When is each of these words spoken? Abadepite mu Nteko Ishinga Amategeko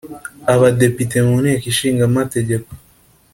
Abadepite 0.53 1.17
mu 1.27 1.33
Nteko 1.41 1.65
Ishinga 1.71 2.03
Amategeko 2.09 2.69